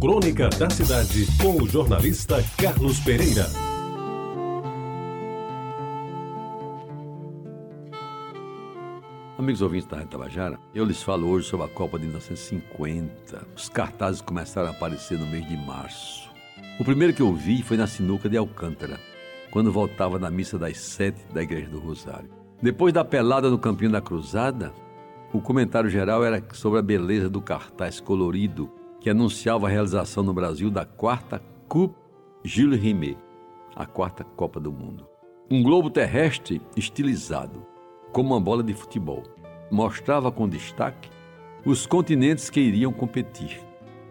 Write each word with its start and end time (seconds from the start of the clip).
Crônica 0.00 0.48
da 0.48 0.70
Cidade, 0.70 1.26
com 1.42 1.62
o 1.62 1.68
jornalista 1.68 2.42
Carlos 2.56 2.98
Pereira. 3.00 3.44
Amigos 9.36 9.60
ouvintes 9.60 9.86
da 9.86 9.98
Rede 9.98 10.08
Tabajara, 10.08 10.58
eu 10.74 10.86
lhes 10.86 11.02
falo 11.02 11.28
hoje 11.28 11.48
sobre 11.48 11.66
a 11.66 11.68
Copa 11.68 11.98
de 11.98 12.06
1950. 12.06 13.46
Os 13.54 13.68
cartazes 13.68 14.22
começaram 14.22 14.68
a 14.68 14.70
aparecer 14.70 15.18
no 15.18 15.26
mês 15.26 15.46
de 15.46 15.56
março. 15.58 16.30
O 16.78 16.84
primeiro 16.84 17.12
que 17.12 17.20
eu 17.20 17.34
vi 17.34 17.62
foi 17.62 17.76
na 17.76 17.86
sinuca 17.86 18.26
de 18.26 18.38
Alcântara, 18.38 18.98
quando 19.50 19.70
voltava 19.70 20.18
da 20.18 20.30
missa 20.30 20.58
das 20.58 20.78
sete 20.78 21.26
da 21.30 21.42
Igreja 21.42 21.68
do 21.68 21.78
Rosário. 21.78 22.30
Depois 22.62 22.94
da 22.94 23.04
pelada 23.04 23.50
no 23.50 23.58
Campinho 23.58 23.92
da 23.92 24.00
Cruzada, 24.00 24.72
o 25.30 25.42
comentário 25.42 25.90
geral 25.90 26.24
era 26.24 26.42
sobre 26.54 26.78
a 26.78 26.82
beleza 26.82 27.28
do 27.28 27.42
cartaz 27.42 28.00
colorido 28.00 28.79
que 29.00 29.08
anunciava 29.08 29.66
a 29.66 29.70
realização 29.70 30.22
no 30.22 30.34
Brasil 30.34 30.70
da 30.70 30.84
quarta 30.84 31.42
Coupe 31.66 31.98
Gilles 32.44 32.80
Rimet, 32.80 33.18
a 33.74 33.86
quarta 33.86 34.22
Copa 34.22 34.60
do 34.60 34.70
Mundo. 34.70 35.06
Um 35.50 35.62
globo 35.62 35.90
terrestre 35.90 36.60
estilizado, 36.76 37.66
como 38.12 38.34
uma 38.34 38.40
bola 38.40 38.62
de 38.62 38.74
futebol, 38.74 39.22
mostrava 39.70 40.30
com 40.30 40.48
destaque 40.48 41.08
os 41.64 41.86
continentes 41.86 42.50
que 42.50 42.60
iriam 42.60 42.92
competir: 42.92 43.60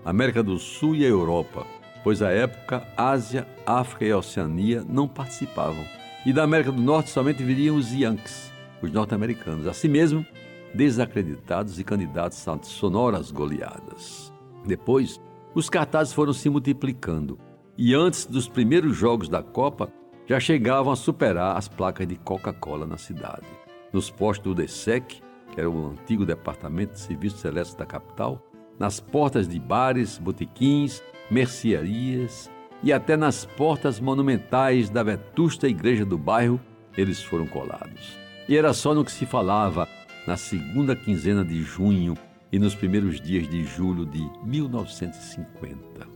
América 0.03 0.41
do 0.41 0.57
Sul 0.57 0.95
e 0.95 1.05
a 1.05 1.09
Europa, 1.09 1.65
pois 2.03 2.21
à 2.21 2.31
época 2.31 2.85
Ásia, 2.97 3.47
África 3.65 4.05
e 4.05 4.13
Oceania 4.13 4.83
não 4.87 5.07
participavam. 5.07 5.85
E 6.25 6.33
da 6.33 6.43
América 6.43 6.71
do 6.71 6.81
Norte 6.81 7.09
somente 7.09 7.43
viriam 7.43 7.77
os 7.77 7.93
Yankees, 7.93 8.51
os 8.81 8.91
norte-americanos, 8.91 9.67
assim 9.67 9.87
mesmo 9.87 10.25
desacreditados 10.73 11.79
e 11.79 11.83
candidatos 11.83 12.45
a 12.47 12.57
sonoras 12.61 13.31
goleadas. 13.31 14.31
Depois, 14.69 15.19
os 15.55 15.67
cartazes 15.67 16.13
foram 16.13 16.31
se 16.31 16.47
multiplicando 16.47 17.39
e 17.75 17.95
antes 17.95 18.27
dos 18.27 18.47
primeiros 18.47 18.95
jogos 18.95 19.27
da 19.27 19.41
Copa 19.41 19.91
já 20.27 20.39
chegavam 20.39 20.93
a 20.93 20.95
superar 20.95 21.57
as 21.57 21.67
placas 21.67 22.07
de 22.07 22.15
Coca-Cola 22.17 22.85
na 22.85 22.95
cidade. 22.95 23.47
Nos 23.91 24.11
postos 24.11 24.53
do 24.53 24.53
DESEC, 24.53 25.23
que 25.51 25.59
era 25.59 25.67
o 25.67 25.87
antigo 25.87 26.23
Departamento 26.23 26.93
de 26.93 26.99
Serviços 26.99 27.39
Celestes 27.39 27.73
da 27.73 27.83
capital, 27.83 28.45
nas 28.77 28.99
portas 28.99 29.47
de 29.47 29.59
bares, 29.59 30.19
botequins, 30.19 31.01
mercearias 31.31 32.47
e 32.83 32.93
até 32.93 33.17
nas 33.17 33.45
portas 33.45 33.99
monumentais 33.99 34.87
da 34.87 35.01
vetusta 35.01 35.67
igreja 35.67 36.05
do 36.05 36.17
bairro, 36.17 36.61
eles 36.95 37.23
foram 37.23 37.47
colados. 37.47 38.19
E 38.47 38.55
era 38.55 38.71
só 38.71 38.93
no 38.93 39.03
que 39.03 39.11
se 39.11 39.25
falava 39.25 39.87
na 40.27 40.37
segunda 40.37 40.95
quinzena 40.95 41.43
de 41.43 41.59
junho 41.63 42.15
e 42.51 42.59
nos 42.59 42.75
primeiros 42.75 43.21
dias 43.21 43.47
de 43.47 43.63
julho 43.63 44.05
de 44.05 44.27
1950. 44.45 46.07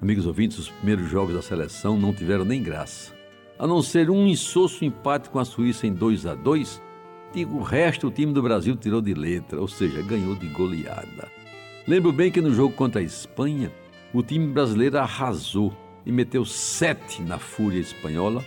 Amigos 0.00 0.26
ouvintes, 0.26 0.58
os 0.58 0.68
primeiros 0.68 1.08
jogos 1.08 1.34
da 1.34 1.42
seleção 1.42 1.96
não 1.96 2.12
tiveram 2.12 2.44
nem 2.44 2.62
graça. 2.62 3.12
A 3.58 3.66
não 3.66 3.82
ser 3.82 4.10
um 4.10 4.26
insosso 4.26 4.84
empate 4.84 5.30
com 5.30 5.38
a 5.38 5.44
Suíça 5.44 5.86
em 5.86 5.92
2 5.92 6.26
a 6.26 6.34
2, 6.34 6.82
digo, 7.32 7.58
o 7.58 7.62
resto 7.62 8.08
o 8.08 8.10
time 8.10 8.32
do 8.32 8.42
Brasil 8.42 8.74
tirou 8.76 9.00
de 9.00 9.14
letra, 9.14 9.60
ou 9.60 9.68
seja, 9.68 10.02
ganhou 10.02 10.34
de 10.34 10.48
goleada. 10.48 11.30
Lembro 11.86 12.12
bem 12.12 12.30
que 12.30 12.40
no 12.40 12.52
jogo 12.52 12.74
contra 12.74 13.00
a 13.00 13.04
Espanha, 13.04 13.72
o 14.12 14.22
time 14.22 14.46
brasileiro 14.46 14.98
arrasou 14.98 15.72
e 16.04 16.12
meteu 16.12 16.44
sete 16.44 17.22
na 17.22 17.38
fúria 17.38 17.80
espanhola, 17.80 18.44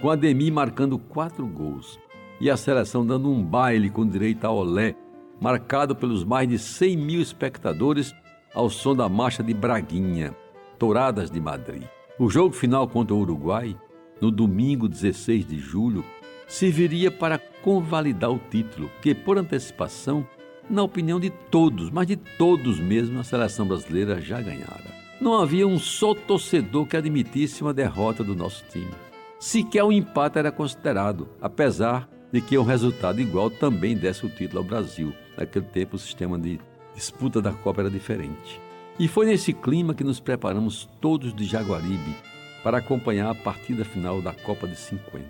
com 0.00 0.10
Ademir 0.10 0.52
marcando 0.52 0.98
quatro 0.98 1.46
gols 1.46 1.98
e 2.40 2.50
a 2.50 2.56
seleção 2.56 3.04
dando 3.04 3.30
um 3.30 3.44
baile 3.44 3.90
com 3.90 4.06
direito 4.06 4.46
a 4.46 4.50
olé 4.50 4.94
marcado 5.40 5.96
pelos 5.96 6.22
mais 6.22 6.48
de 6.48 6.58
100 6.58 6.96
mil 6.96 7.20
espectadores 7.20 8.14
ao 8.54 8.68
som 8.68 8.94
da 8.94 9.08
marcha 9.08 9.42
de 9.42 9.54
Braguinha, 9.54 10.34
Touradas 10.78 11.30
de 11.30 11.40
Madrid. 11.40 11.84
O 12.18 12.28
jogo 12.28 12.54
final 12.54 12.86
contra 12.86 13.14
o 13.14 13.20
Uruguai, 13.20 13.76
no 14.20 14.30
domingo 14.30 14.88
16 14.88 15.46
de 15.46 15.58
julho, 15.58 16.04
serviria 16.46 17.10
para 17.10 17.38
convalidar 17.38 18.30
o 18.30 18.40
título, 18.50 18.90
que 19.00 19.14
por 19.14 19.38
antecipação, 19.38 20.26
na 20.68 20.82
opinião 20.82 21.18
de 21.18 21.30
todos, 21.30 21.90
mas 21.90 22.06
de 22.06 22.16
todos 22.16 22.78
mesmo, 22.78 23.18
a 23.18 23.24
seleção 23.24 23.66
brasileira 23.66 24.20
já 24.20 24.40
ganhara. 24.40 25.00
Não 25.20 25.34
havia 25.34 25.66
um 25.66 25.78
só 25.78 26.14
torcedor 26.14 26.86
que 26.86 26.96
admitisse 26.96 27.62
uma 27.62 27.72
derrota 27.72 28.24
do 28.24 28.34
nosso 28.34 28.64
time. 28.70 28.90
Sequer 29.38 29.84
o 29.84 29.92
empate 29.92 30.38
era 30.38 30.52
considerado, 30.52 31.28
apesar 31.40 32.08
de 32.32 32.40
que 32.40 32.58
um 32.58 32.62
resultado 32.62 33.20
igual 33.20 33.50
também 33.50 33.96
desse 33.96 34.24
o 34.24 34.28
título 34.28 34.58
ao 34.58 34.64
Brasil. 34.64 35.12
Naquele 35.40 35.64
tempo, 35.64 35.96
o 35.96 35.98
sistema 35.98 36.38
de 36.38 36.60
disputa 36.94 37.40
da 37.40 37.52
Copa 37.52 37.80
era 37.80 37.90
diferente. 37.90 38.60
E 38.98 39.08
foi 39.08 39.24
nesse 39.24 39.54
clima 39.54 39.94
que 39.94 40.04
nos 40.04 40.20
preparamos 40.20 40.86
todos 41.00 41.34
de 41.34 41.44
Jaguaribe 41.44 42.14
para 42.62 42.76
acompanhar 42.76 43.30
a 43.30 43.34
partida 43.34 43.82
final 43.82 44.20
da 44.20 44.34
Copa 44.34 44.68
de 44.68 44.76
50. 44.76 45.24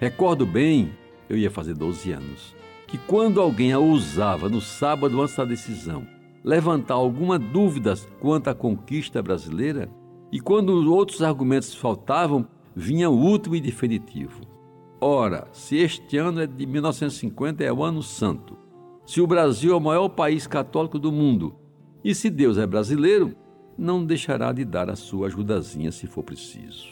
Recordo 0.00 0.46
bem, 0.46 0.92
eu 1.28 1.36
ia 1.36 1.50
fazer 1.50 1.74
12 1.74 2.12
anos, 2.12 2.54
que 2.86 2.96
quando 2.96 3.40
alguém 3.40 3.72
a 3.72 3.80
ousava 3.80 4.48
no 4.48 4.60
sábado 4.60 5.20
antes 5.20 5.34
da 5.34 5.44
decisão 5.44 6.06
levantar 6.44 6.94
alguma 6.94 7.38
dúvida 7.38 7.94
quanto 8.20 8.48
à 8.48 8.54
conquista 8.54 9.20
brasileira, 9.20 9.90
e 10.30 10.38
quando 10.38 10.70
outros 10.92 11.20
argumentos 11.20 11.74
faltavam, 11.74 12.46
vinha 12.76 13.10
o 13.10 13.18
último 13.18 13.56
e 13.56 13.60
definitivo. 13.60 14.42
Ora, 15.00 15.48
se 15.52 15.76
este 15.76 16.16
ano 16.16 16.40
é 16.40 16.46
de 16.46 16.64
1950, 16.64 17.64
é 17.64 17.72
o 17.72 17.82
ano 17.82 18.02
santo. 18.02 18.56
Se 19.08 19.22
o 19.22 19.26
Brasil 19.26 19.72
é 19.72 19.74
o 19.74 19.80
maior 19.80 20.10
país 20.10 20.46
católico 20.46 20.98
do 20.98 21.10
mundo 21.10 21.56
e 22.04 22.14
se 22.14 22.28
Deus 22.28 22.58
é 22.58 22.66
brasileiro, 22.66 23.34
não 23.74 24.04
deixará 24.04 24.52
de 24.52 24.66
dar 24.66 24.90
a 24.90 24.96
sua 24.96 25.28
ajudazinha 25.28 25.90
se 25.90 26.06
for 26.06 26.22
preciso. 26.22 26.90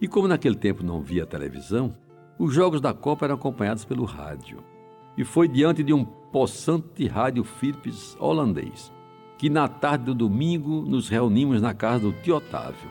E 0.00 0.08
como 0.08 0.26
naquele 0.26 0.54
tempo 0.54 0.82
não 0.82 1.02
via 1.02 1.26
televisão, 1.26 1.94
os 2.38 2.54
jogos 2.54 2.80
da 2.80 2.94
Copa 2.94 3.26
eram 3.26 3.34
acompanhados 3.34 3.84
pelo 3.84 4.06
rádio. 4.06 4.64
E 5.14 5.26
foi 5.26 5.46
diante 5.46 5.82
de 5.82 5.92
um 5.92 6.06
possante 6.06 7.06
rádio 7.06 7.44
Philips 7.44 8.16
holandês 8.18 8.90
que 9.36 9.50
na 9.50 9.68
tarde 9.68 10.06
do 10.06 10.14
domingo 10.14 10.80
nos 10.80 11.10
reunimos 11.10 11.60
na 11.60 11.74
casa 11.74 12.00
do 12.00 12.12
tio 12.22 12.36
Otávio, 12.36 12.88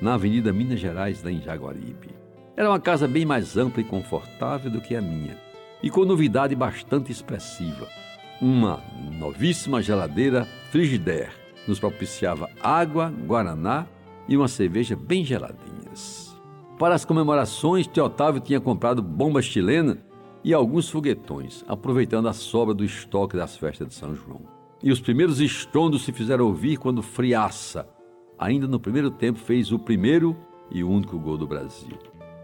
na 0.00 0.14
Avenida 0.14 0.52
Minas 0.52 0.78
Gerais, 0.78 1.20
lá 1.24 1.32
em 1.32 1.42
Jaguaribe. 1.42 2.10
Era 2.56 2.70
uma 2.70 2.78
casa 2.78 3.08
bem 3.08 3.26
mais 3.26 3.56
ampla 3.56 3.80
e 3.80 3.84
confortável 3.84 4.70
do 4.70 4.80
que 4.80 4.94
a 4.94 5.02
minha, 5.02 5.36
e 5.82 5.90
com 5.90 6.04
novidade 6.04 6.54
bastante 6.54 7.10
expressiva. 7.10 7.88
Uma 8.40 8.82
novíssima 9.18 9.82
geladeira 9.82 10.46
Frigidaire 10.70 11.32
nos 11.68 11.78
propiciava 11.78 12.48
água, 12.62 13.12
guaraná 13.26 13.86
e 14.26 14.34
uma 14.34 14.48
cerveja 14.48 14.96
bem 14.96 15.22
geladinhas. 15.22 16.34
Para 16.78 16.94
as 16.94 17.04
comemorações, 17.04 17.86
Teotávio 17.86 18.40
tinha 18.40 18.58
comprado 18.58 19.02
bombas 19.02 19.44
chilenas 19.44 19.98
e 20.42 20.54
alguns 20.54 20.88
foguetões, 20.88 21.62
aproveitando 21.68 22.28
a 22.28 22.32
sobra 22.32 22.72
do 22.72 22.82
estoque 22.82 23.36
das 23.36 23.58
festas 23.58 23.88
de 23.88 23.94
São 23.94 24.14
João. 24.14 24.40
E 24.82 24.90
os 24.90 25.00
primeiros 25.00 25.38
estrondos 25.38 26.02
se 26.02 26.10
fizeram 26.10 26.46
ouvir 26.46 26.78
quando 26.78 27.02
Friaça, 27.02 27.86
ainda 28.38 28.66
no 28.66 28.80
primeiro 28.80 29.10
tempo, 29.10 29.38
fez 29.38 29.70
o 29.70 29.78
primeiro 29.78 30.34
e 30.70 30.82
único 30.82 31.18
gol 31.18 31.36
do 31.36 31.46
Brasil. 31.46 31.98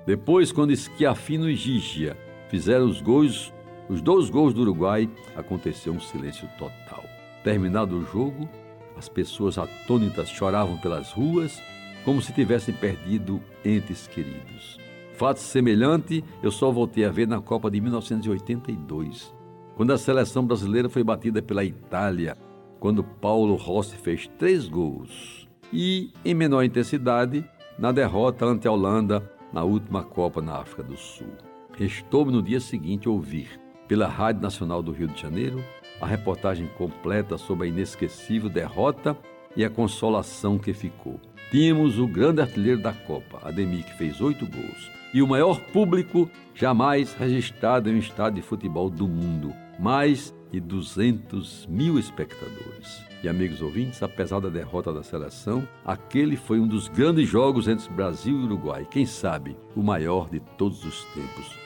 Depois, 0.06 0.52
quando 0.52 0.76
Schiaffino 0.76 1.48
e 1.48 1.56
Gigia 1.56 2.18
fizeram 2.50 2.84
os 2.84 3.00
gols, 3.00 3.50
os 3.88 4.00
dois 4.00 4.30
gols 4.30 4.52
do 4.52 4.62
Uruguai, 4.62 5.08
aconteceu 5.36 5.92
um 5.92 6.00
silêncio 6.00 6.48
total. 6.58 7.04
Terminado 7.44 7.96
o 7.96 8.04
jogo, 8.04 8.48
as 8.96 9.08
pessoas 9.08 9.58
atônitas 9.58 10.28
choravam 10.28 10.76
pelas 10.78 11.12
ruas 11.12 11.60
como 12.04 12.22
se 12.22 12.32
tivessem 12.32 12.74
perdido 12.74 13.40
entes 13.64 14.06
queridos. 14.06 14.78
Fato 15.14 15.38
semelhante 15.38 16.22
eu 16.42 16.50
só 16.50 16.70
voltei 16.70 17.04
a 17.04 17.10
ver 17.10 17.26
na 17.26 17.40
Copa 17.40 17.70
de 17.70 17.80
1982, 17.80 19.34
quando 19.74 19.92
a 19.92 19.98
seleção 19.98 20.46
brasileira 20.46 20.88
foi 20.88 21.02
batida 21.02 21.42
pela 21.42 21.64
Itália, 21.64 22.36
quando 22.78 23.02
Paulo 23.02 23.54
Rossi 23.56 23.96
fez 23.96 24.28
três 24.38 24.68
gols. 24.68 25.48
E, 25.72 26.12
em 26.24 26.34
menor 26.34 26.62
intensidade, 26.62 27.44
na 27.78 27.90
derrota 27.90 28.46
ante 28.46 28.68
a 28.68 28.72
Holanda 28.72 29.28
na 29.52 29.64
última 29.64 30.04
Copa 30.04 30.40
na 30.40 30.58
África 30.58 30.82
do 30.82 30.96
Sul. 30.96 31.32
Restou-me 31.72 32.30
no 32.30 32.42
dia 32.42 32.60
seguinte 32.60 33.08
ouvir, 33.08 33.60
pela 33.88 34.06
Rádio 34.06 34.42
Nacional 34.42 34.82
do 34.82 34.92
Rio 34.92 35.08
de 35.08 35.20
Janeiro, 35.20 35.62
a 36.00 36.06
reportagem 36.06 36.66
completa 36.76 37.38
sobre 37.38 37.66
a 37.66 37.70
inesquecível 37.70 38.50
derrota 38.50 39.16
e 39.56 39.64
a 39.64 39.70
consolação 39.70 40.58
que 40.58 40.74
ficou. 40.74 41.20
Tínhamos 41.50 41.98
o 41.98 42.06
grande 42.06 42.40
artilheiro 42.40 42.80
da 42.80 42.92
Copa, 42.92 43.40
Ademir, 43.42 43.84
que 43.84 43.96
fez 43.96 44.20
oito 44.20 44.46
gols, 44.46 44.90
e 45.14 45.22
o 45.22 45.26
maior 45.26 45.60
público 45.72 46.28
jamais 46.54 47.14
registrado 47.14 47.88
em 47.88 47.94
um 47.94 47.98
estádio 47.98 48.42
de 48.42 48.46
futebol 48.46 48.90
do 48.90 49.08
mundo, 49.08 49.54
mais 49.78 50.34
de 50.50 50.60
200 50.60 51.66
mil 51.66 51.98
espectadores. 51.98 53.04
E 53.22 53.28
amigos 53.28 53.62
ouvintes, 53.62 54.02
apesar 54.02 54.40
da 54.40 54.48
derrota 54.48 54.92
da 54.92 55.02
seleção, 55.02 55.66
aquele 55.84 56.36
foi 56.36 56.60
um 56.60 56.66
dos 56.66 56.88
grandes 56.88 57.28
jogos 57.28 57.66
entre 57.66 57.88
Brasil 57.90 58.38
e 58.38 58.44
Uruguai, 58.44 58.86
quem 58.90 59.06
sabe 59.06 59.56
o 59.74 59.82
maior 59.82 60.28
de 60.28 60.40
todos 60.40 60.84
os 60.84 61.04
tempos. 61.14 61.65